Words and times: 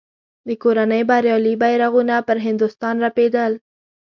د 0.47 0.49
کورنۍ 0.63 1.01
بریالي 1.09 1.53
بیرغونه 1.61 2.15
پر 2.27 2.37
هندوستان 2.47 2.95
رپېدل. 3.05 3.51